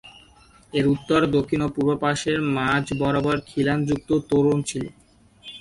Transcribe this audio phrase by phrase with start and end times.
[0.73, 4.89] এর উত্তর, দক্ষিণ ও পূর্বে পার্শ্বের মাঝ বরাবর খিলানযুক্ত তোরণ ছিলো।